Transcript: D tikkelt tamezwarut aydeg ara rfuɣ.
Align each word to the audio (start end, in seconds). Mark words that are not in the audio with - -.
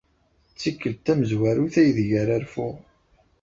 D 0.53 0.55
tikkelt 0.61 0.99
tamezwarut 1.05 1.75
aydeg 1.81 2.09
ara 2.21 2.35
rfuɣ. 2.43 2.75